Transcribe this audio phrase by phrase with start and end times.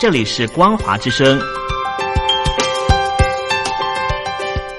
[0.00, 1.38] 这里是光华之声，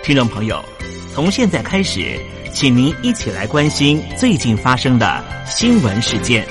[0.02, 0.60] 听众朋友，
[1.14, 2.20] 从现在开始，
[2.52, 6.44] 请您一起来关心最近发生的新闻事件。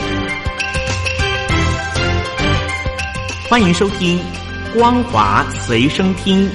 [3.48, 4.20] 欢迎收听
[4.72, 6.48] 光华随身听。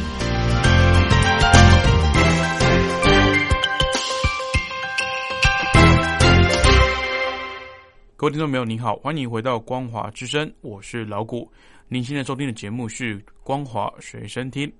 [8.16, 11.52] 各位听众朋友，您好，欢迎回到光华之声，我是老谷。
[11.88, 14.72] 您现在收听的节目是光华随身听。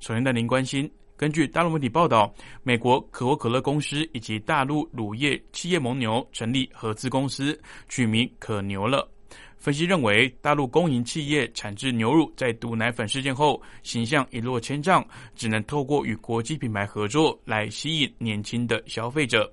[0.00, 2.32] 首先带您关心，根据大陆媒体报道，
[2.62, 7.58] 美国可口可乐公司以及大陆乳业企业蒙牛成立合资公司，
[7.88, 9.10] 取名可牛了。
[9.56, 15.02] 分析认为，大陆公营企业产制牛乳在毒奶粉事件后形象一落千丈，
[15.34, 19.50] 只能透过与国际品牌合作来吸引年轻的消费者。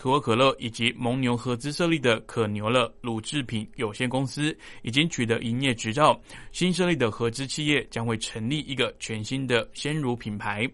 [0.00, 6.18] 可口可乐以及蒙牛合资设立的可牛了乳制品有限公司已经取得营业执照，
[6.52, 10.66] 新设立的合资企业将会成立一个全新的鲜乳品牌。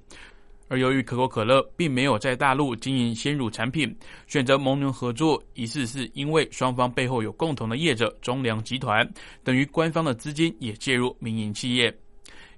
[0.68, 3.92] 而由于可口可乐并没有在大陆经营鲜乳产品，
[4.28, 9.04] 选择蒙牛合作，疑似是因为双方背后有共同的业者中粮集团，
[9.42, 11.92] 等于官方的资金也介入民营企业。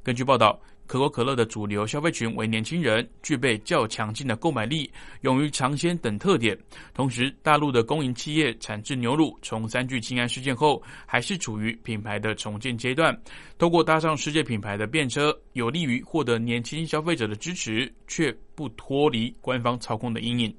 [0.03, 0.60] 根据报道。
[0.89, 6.58] 可口可乐的主流消费群为年轻人，具备较强劲的购买力，勇于尝鲜等特点。
[6.94, 13.14] 同时，大陆的公营企业产制牛乳，从三聚氰胺事件后，还是处于品牌的重建阶段。
[13.59, 20.56] 通过搭上世界品牌的便车，有利于获得年轻消费者的支持，却不脱离官方操控的阴影。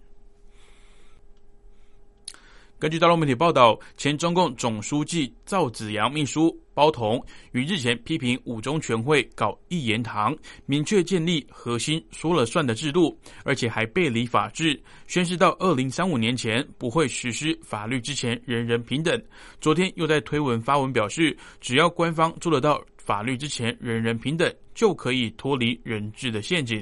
[2.80, 10.34] 根据大陆媒体报道，前中共总书记赵紫阳秘书包同于日前批评五中全会搞一言堂，
[10.66, 19.22] 明确建立核心说了算的制度，而且还背离法治，宣誓到二零三五年前不会实施法律之前人人平等。
[19.60, 26.82] 昨天又在推文发文表示，只要官方做得到法律之前人人平等，就可以脱离人治的陷阱。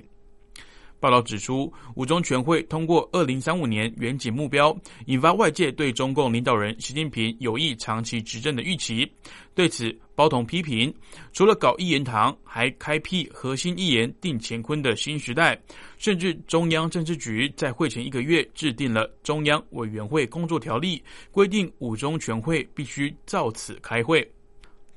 [1.00, 4.76] 报道指出，五中全会通过二零三五年远景目标，
[5.06, 9.10] 引发外界对中共领导人习近平有意长期执政的预期。
[9.54, 10.94] 对此，包同批评，
[11.34, 15.60] 除了搞一言堂，还开辟核心一言定乾坤的新时代，
[15.98, 24.28] 甚至中央政治局在会前一个月制定了中央委员会工作条例，规定五中全会必须照此开会。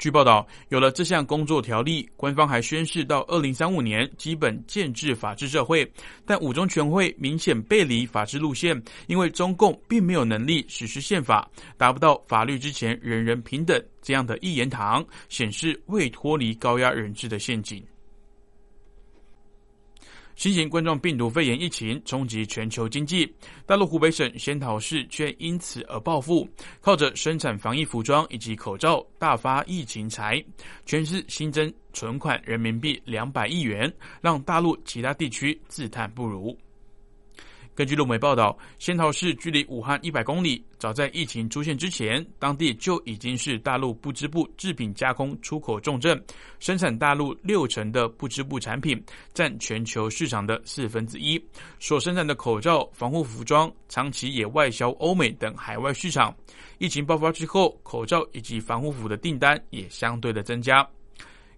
[0.00, 5.86] 据报道，有了这项工作条例，官方还宣示到二零三五年基本建制法治社会。
[6.24, 11.46] 但五中全会明显背离法治路线，因为中共并没有能力实施宪法，
[11.76, 17.84] 达不到法律之前人人平等这样的一言堂，显示未脱离高压人治的陷阱。
[20.40, 23.30] 新型冠状病毒肺炎疫情冲击全球经济，
[23.66, 26.48] 大陆湖北省仙桃市却因此而暴富，
[26.80, 30.42] 靠着生产防疫服装以及口罩大发疫情财，
[30.86, 33.92] 全市新增存款人民币两百亿元，
[34.22, 36.56] 让大陆其他地区自叹不如。
[37.74, 40.62] 根据路媒报道，仙桃市距离武汉一百公里。
[40.78, 46.22] 早在疫情出现之前，当地就已经是大陆不织布制品加工出口重镇，
[46.58, 51.42] 生产大陆六成的不织布产品，占全球市场的四分之一。
[51.78, 56.34] 所生产的口罩、防护服装，长期也外销欧美等海外市场。
[56.78, 60.86] 疫情爆发之后，口罩以及防护服的订单也相对的增加。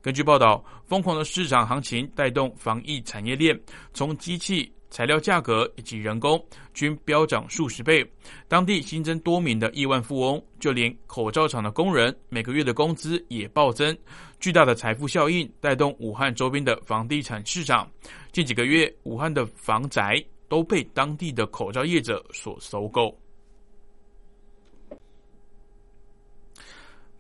[0.00, 3.58] 根据报道，疯狂的市场行情带动防疫产业链，
[3.92, 4.70] 从机器。
[4.92, 6.40] 材料价格以及人工
[6.74, 8.06] 均飙涨数十倍，
[8.46, 13.96] 当地新增多名的亿万富翁，就连口罩厂的工人每个月的工资也暴增，
[14.38, 17.90] 巨大的财富效应带动武汉周边的房地产市场。
[18.32, 23.18] 近几个月，武汉的房宅都被当地的口罩业者所收购。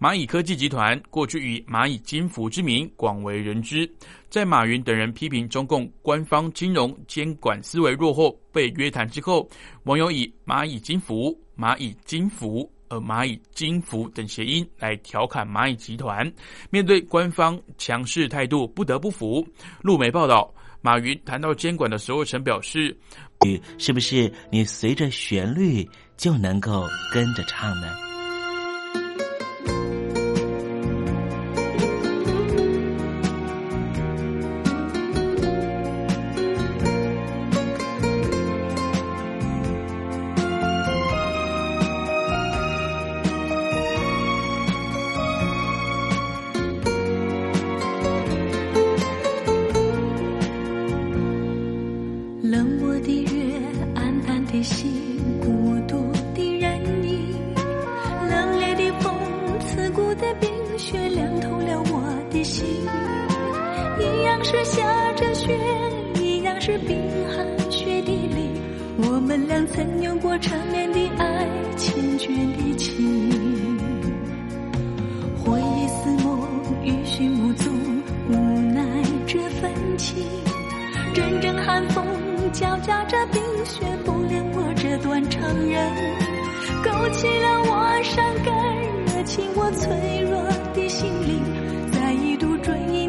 [0.02, 3.88] 蚂蚁科技集团过去以蚂蚁金服之名广为人知，
[4.28, 9.48] 在马云等人批评中共官方金融监管思维落后被约谈之后，
[9.84, 16.28] 网友以蚂蚁金服、蚂蚁金服、呃蚂蚁金服等谐音来调侃蚂蚁集团。
[16.68, 19.46] 面对官方强势态度，不得不服。
[19.82, 22.98] 路媒报道，马云谈到监管的时候，曾表示
[23.46, 27.86] ：“你是不是你随着旋律就能够跟着唱呢？”
[64.44, 65.56] 是下着雪，
[66.20, 66.98] 一样是冰
[67.28, 68.50] 寒雪地里，
[68.98, 71.46] 我们俩曾有过缠绵的爱，
[71.76, 73.30] 缱绻的情。
[75.38, 76.48] 回忆似梦，
[76.82, 77.72] 欲寻无踪，
[78.28, 78.34] 无
[78.74, 78.84] 奈
[79.26, 80.24] 这份情。
[81.14, 82.04] 阵阵寒风
[82.52, 85.88] 交加着冰雪，不恋我这段长人，
[86.82, 88.54] 勾起了我伤感
[89.06, 90.42] 热情，我脆弱
[90.74, 91.40] 的心灵，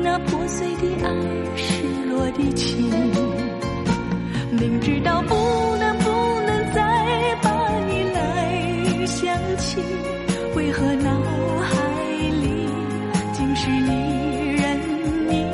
[0.03, 1.09] 那破碎的爱，
[1.55, 2.91] 失落的情。
[4.51, 5.33] 明知道不
[5.77, 6.09] 能不
[6.45, 9.81] 能再把你来想起，
[10.55, 11.09] 为何脑
[11.61, 11.71] 海
[12.41, 12.67] 里
[13.31, 14.79] 尽是你人
[15.31, 15.47] 影？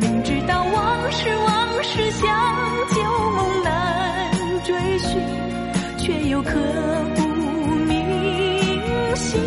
[0.00, 2.28] 明知道往事往事像
[2.94, 3.02] 旧
[3.32, 4.30] 梦难
[4.64, 5.18] 追寻，
[5.96, 6.50] 却又刻
[7.16, 7.22] 骨
[7.88, 9.40] 铭心。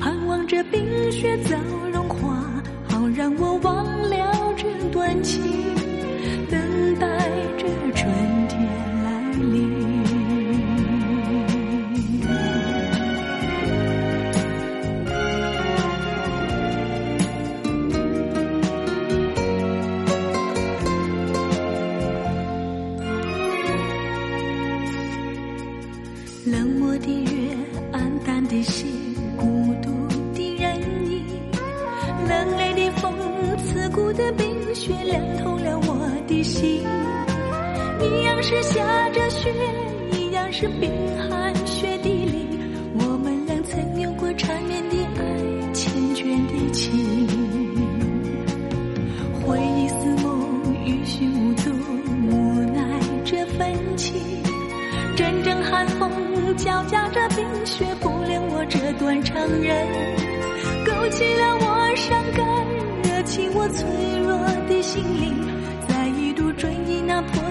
[0.00, 1.56] 盼望着冰雪早
[5.36, 5.67] 段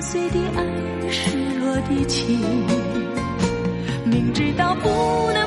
[0.09, 0.63] 碎的爱，
[1.09, 2.39] 失落的情。
[4.05, 4.87] 明知道不
[5.33, 5.46] 能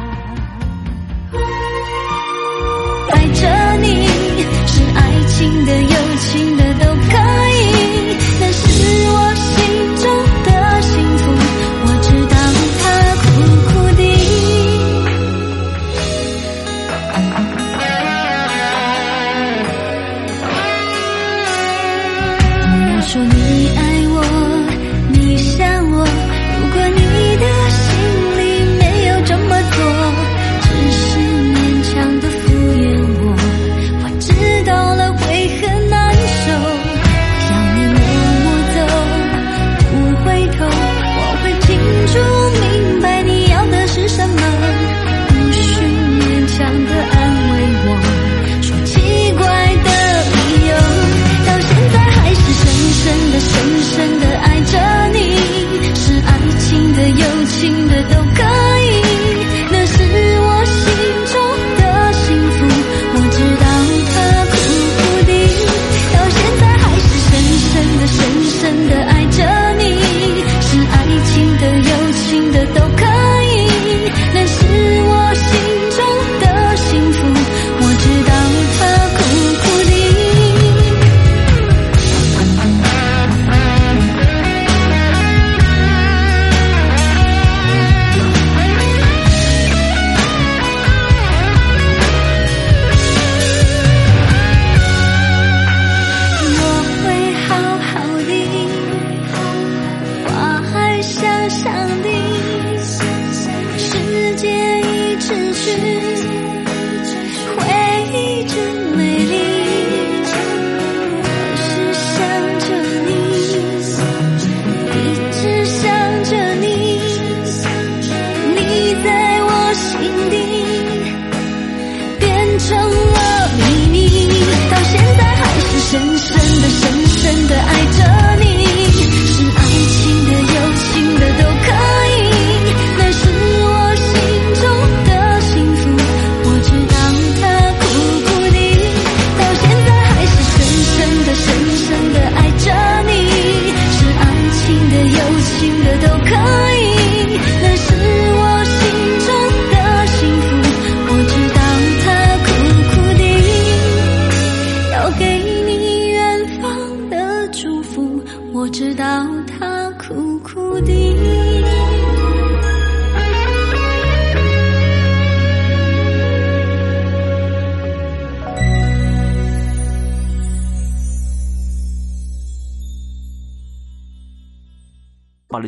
[1.33, 4.07] 爱着你
[4.67, 7.40] 是爱情的、友情的都可以。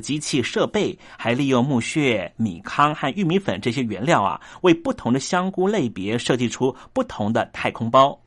[0.04, 8.20] 机器设备，还利用木屑、米糠和玉米粉这些原料啊，为不同的香菇类别设计出不同的太空包。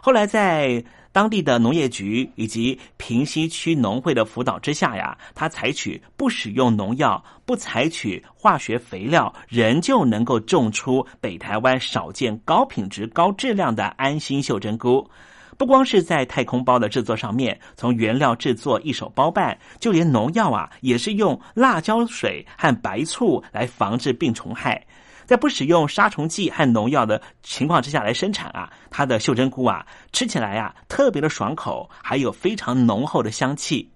[0.00, 15.10] 后来在当地的农业局以及平西区农会的辅导之下呀，他采取不使用农药、不采取化学肥料，仍旧能够种出北台湾少见高品质、高质量的安心秀珍菇。
[15.58, 24.86] 不光是在太空包的制作上面，从原料制作一手包办，就连农药啊，也是用辣椒水和白醋来防治病虫害。
[25.26, 33.90] 在不使用杀虫剂和农药的情况之下来生产啊，它的袖珍菇啊，吃起来啊特别的爽口，还有非常浓厚的香气。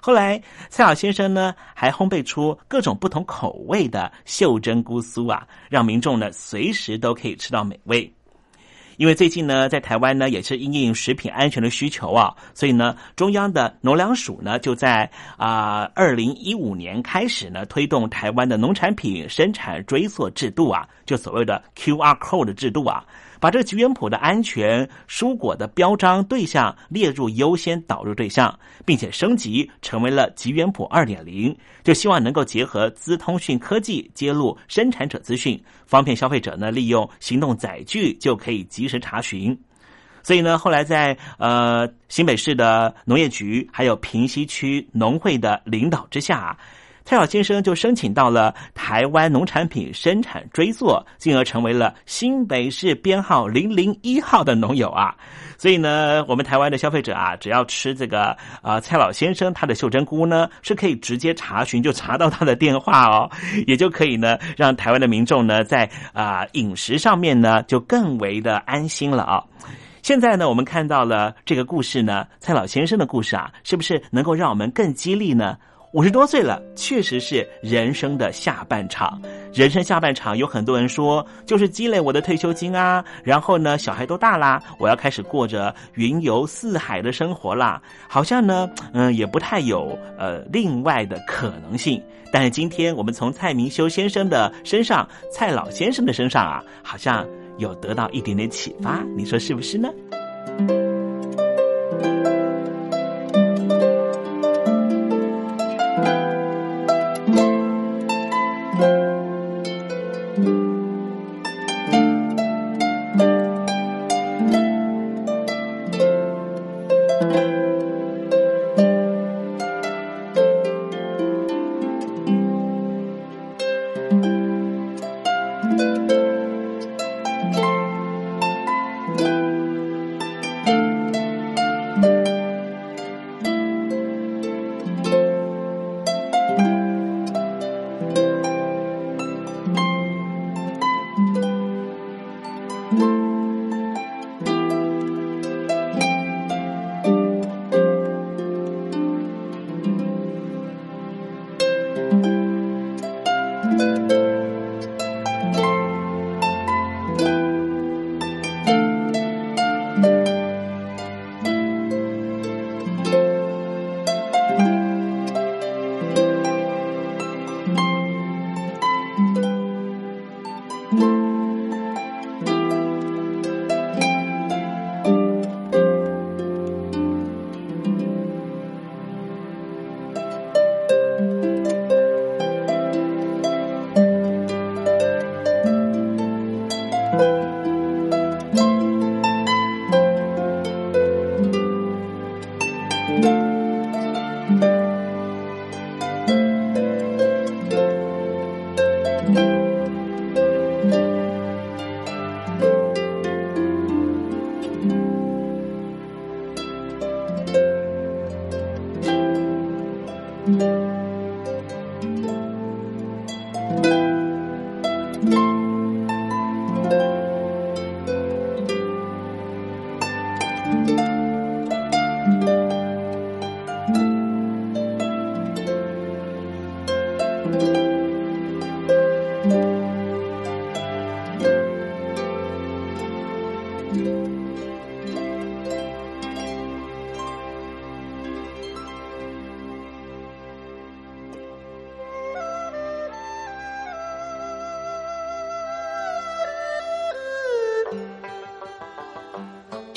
[0.00, 8.10] 后来蔡老先生呢，还烘焙出各种不同口味的袖珍菇酥啊，让民众呢随时都可以吃到美味。
[8.98, 23.04] 因为最近呢，在台湾呢也是因应食品安全的需求啊，所以呢，中央的农粮署呢就在啊二零一五年开始呢推动台湾的农产品生产追溯制度啊，就所谓的 QR code 的制度啊，
[23.40, 39.58] 把这个吉原谱的安全蔬果的标章对象列入优先导入对象，并且升级成为了吉原谱二点零，就希望能够结合资通讯科技揭露生产者资讯，方便消费者呢利用行动载具就可以及时查询。
[40.22, 46.58] 所以呢，后来在呃新北市的农业局还有平西区农会的领导之下、
[47.08, 55.16] 蔡老先生就申请到了台湾农产品生产追溯，进而成为了新北市编号零零一号的农友啊。
[55.56, 63.30] 所以呢，我们台湾的消费者啊，只要吃这个呃蔡老先生他的秀珍菇呢，是可以直接查询就查到他的电话哦，
[63.66, 69.42] 也就可以呢让台湾的民众呢在啊、饮食上面呢就更为的安心了啊、
[70.02, 75.56] 现在呢，我们看到了这个故事呢，蔡老先生的故事啊，是不是能够让我们更激励呢？
[75.92, 79.20] 五十多岁了，确实是人生的下半场。
[79.54, 87.80] 人生下半场有很多人说，就是积累我的退休金啊，然后呢，小孩都大啦，我要开始过着云游四海的生活啦。
[88.06, 92.02] 好像呢，嗯，也不太有呃另外的可能性。
[92.30, 97.26] 但是今天我们从蔡明修先生的身上，蔡老先生的身上啊，好像
[97.56, 99.88] 有得到一点点启发，你说是不是呢？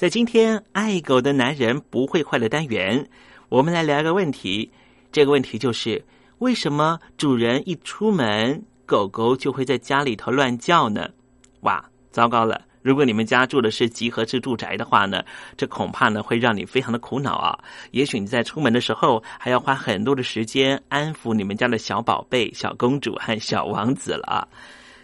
[0.00, 3.06] 在今天爱狗的男人不会坏的单元，
[3.50, 4.72] 我们来聊一个问题。
[5.12, 6.02] 这个问题就是：
[6.38, 11.06] 为什么主人一出门，狗狗就会在家里头乱叫呢？
[11.60, 12.62] 哇，糟糕了！
[12.80, 15.22] 如果你们家住的是集合式住宅的话呢，
[15.54, 17.58] 这恐怕呢会让你非常的苦恼啊。
[17.90, 24.48] 也许你在出门的时候还要花很多的时间安抚你们家的小宝贝、小公主和小王子了啊。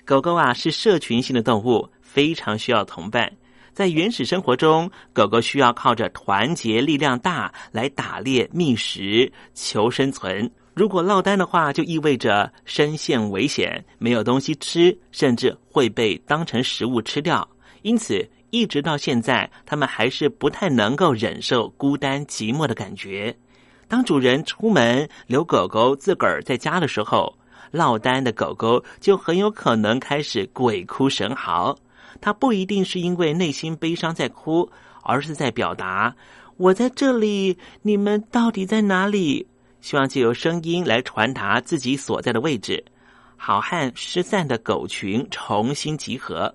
[0.06, 3.30] 狗狗啊是社群性的动物，非常需要同伴。
[3.76, 10.50] 在原始生活中，狗狗需要靠着团结力量大来打猎觅食、求生存。
[10.72, 17.46] 如果落单的话，就意味着身陷危险，没有东西吃，甚至会被当成食物吃掉。
[17.82, 23.36] 因此，一直到现在，他们还是不太能够忍受孤单寂寞的感觉。
[23.86, 27.36] 当主人出门留狗狗自个儿在家的时候，
[27.72, 31.76] 落单的狗狗就很有可能开始鬼哭神嚎。
[32.20, 34.70] 它不一定是因为内心悲伤在哭，
[35.02, 36.14] 而是在表达
[36.56, 39.46] “我在这里，你们到底在哪里？”
[39.80, 42.84] 希望借由声音来传达自己所在的位置，
[43.36, 46.52] 好汉失散的狗群重新集合。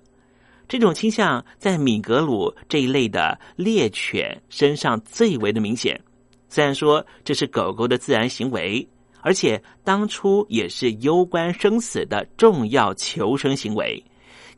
[0.68, 5.98] 这种倾向在米格鲁这一类的猎犬身上最为的明显。
[6.48, 8.86] 虽然说这是狗狗的自然行为，
[9.20, 14.02] 而且当初也是攸关生死的重要求生行为，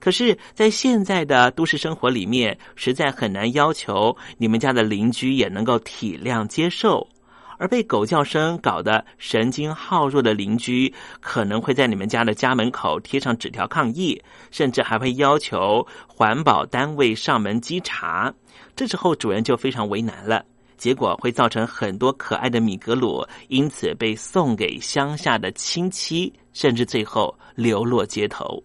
[0.04, 7.08] 可是，在现在的都市生活里面，实在很难要求你们家的邻居也能够体谅接受。
[7.56, 18.30] 而被狗叫声搞得神经耗弱的邻居，可能会在你们家的家门口贴上纸条抗议，甚至还会要求环保单位上门稽查。
[18.76, 20.44] 这时候主人就非常为难了，
[20.76, 28.62] 结果会造成很多可爱的米格鲁因此被送给乡下的亲戚，甚至最后流落街头。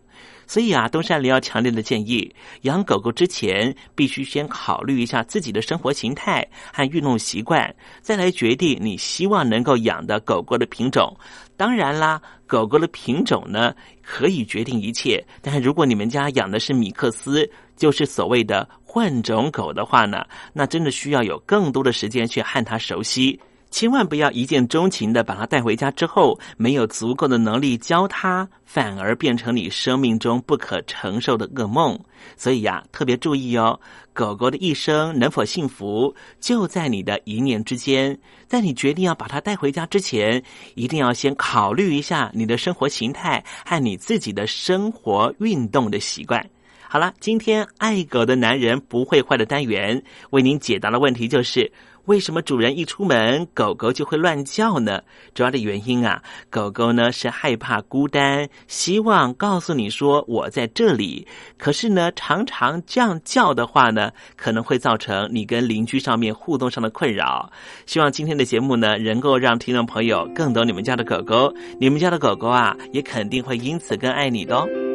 [0.50, 11.16] 所以啊，东山里要强烈的建议，养狗狗之前必须先考虑一下自己的生活形态和运动习惯，再来决定你希望能够养的狗狗的品种。
[11.56, 23.40] 当然啦，狗狗的品种呢可以决定一切，但是如果你们家养的是米克斯，就是所谓的混种狗的话呢，那真的需要有更多的时间去和它熟悉。
[23.72, 31.98] 千万不要一见钟情的把它带回家之后，没有足够的能力教它，反而变成你生命中不可承受的噩梦。
[32.36, 33.80] 所以呀，特别注意哦，
[34.12, 38.18] 狗狗的一生能否幸福，就在你的一念之间。
[38.48, 46.44] 在你决定要把它带回家之前，一定要先考虑一下你的生活形态和你自己的生活运动的习惯。
[46.92, 50.02] 好了，今天爱狗的男人不会坏的单元
[50.32, 51.72] 为您解答的问题就是。
[52.10, 55.00] 为什么主人一出门，狗狗就会乱叫呢？
[55.36, 61.28] 主要的原因啊，狗狗呢是害怕孤单，希望告诉你说我在这里。
[61.60, 67.52] 可是呢，常常这样叫的话呢，可能会造成你跟邻居上面互动上的困扰。
[67.86, 74.89] 希望今天的节目呢，能够让听众朋友更懂你们家的狗狗，你们家的狗狗啊，也肯定会因此更爱你的哦。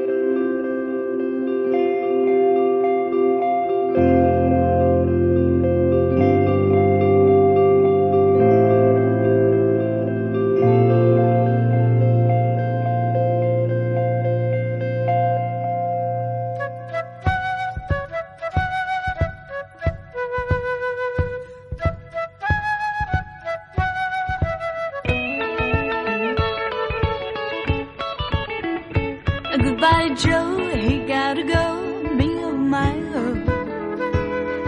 [29.74, 30.68] Goodbye, Joe.
[30.76, 31.66] He gotta go.
[32.14, 33.34] Me, oh my, oh.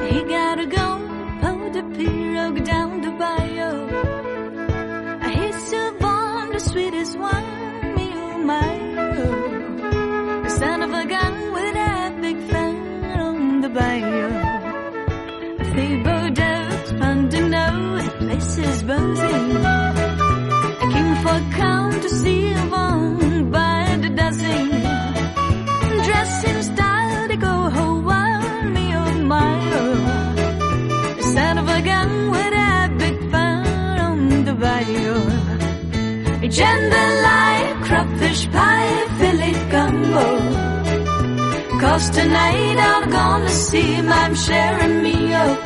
[0.09, 0.87] He gotta go.
[1.41, 3.87] Pull the pirogue down the bayou.
[5.31, 7.95] He's so born, the sweetest one.
[7.95, 10.43] Me, oh my, oh.
[10.43, 14.29] The son of a gun with a big fan on the bayou.
[15.73, 18.01] Feeble doves, fun to know.
[18.19, 19.51] Places buzzing.
[20.93, 22.46] King for come to see.
[36.49, 40.27] Jambalaya, crawfish pie, fillet gumbo.
[41.81, 45.59] Cause tonight I'm gonna see my sharing me up.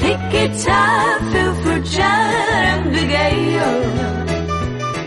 [0.00, 2.30] Pick guitar, feel for jar
[2.70, 3.78] and big.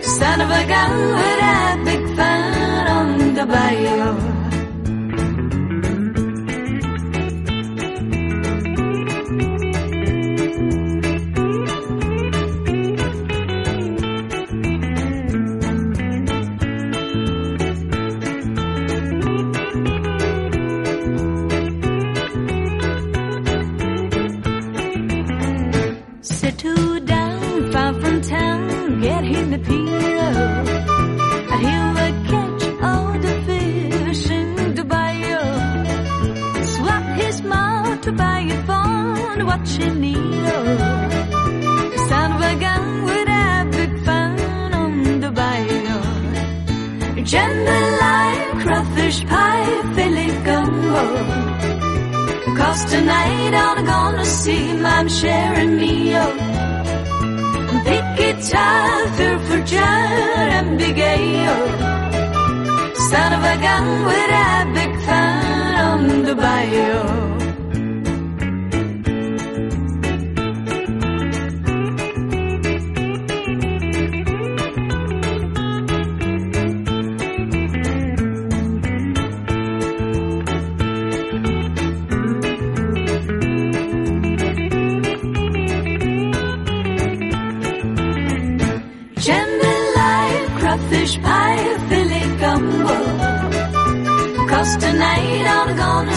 [0.03, 4.30] Son of a gun with a big fan on the bayou.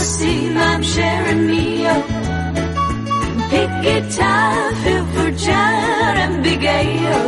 [0.05, 2.07] see Mom sharing me up.
[3.51, 3.71] Big
[5.15, 7.25] for John and Big Ale.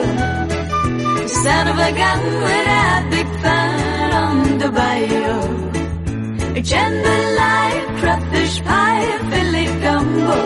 [1.29, 5.39] Son of a gun with a big fan on the bio.
[6.71, 10.41] Jambalaya, crawfish pie, Philly gumbo.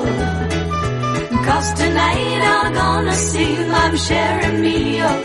[1.47, 5.25] Cause tonight I'm gonna see Mom sharing me up.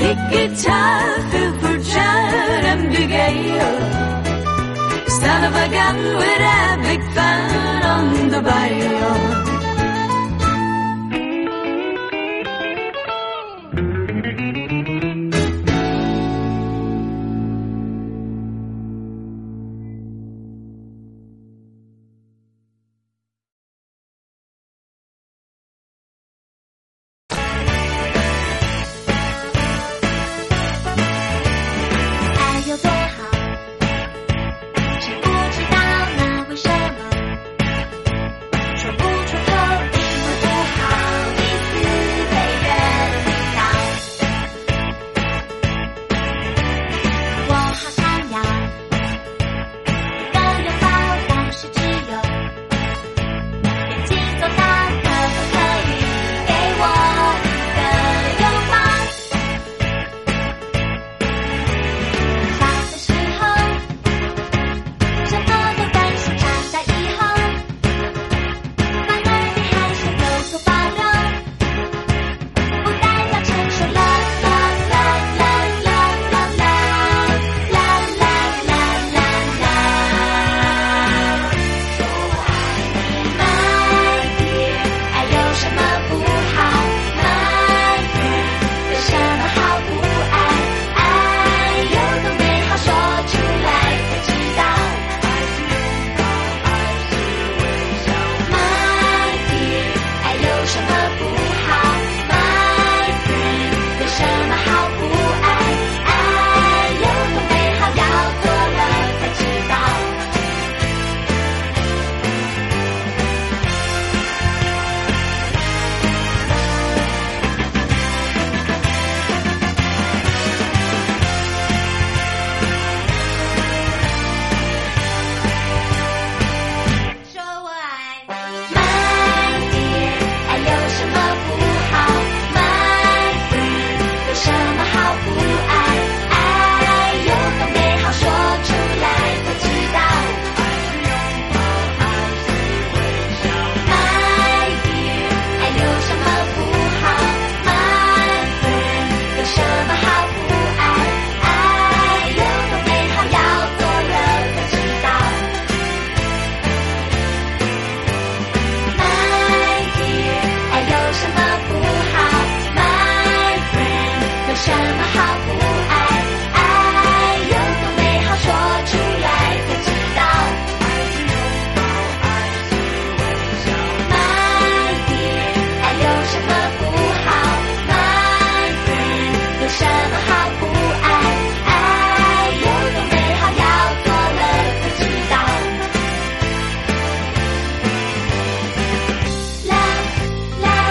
[0.00, 0.18] Big
[1.60, 4.09] for John and Big Ale.
[5.20, 9.39] Son of a gun with a big fan on the barrel.